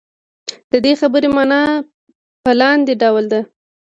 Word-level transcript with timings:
د 0.71 0.73
دې 0.85 0.93
خبرې 1.01 1.29
معنا 1.35 1.61
په 2.43 2.51
لاندې 2.59 2.93
ډول 3.01 3.25
ده. 3.31 3.41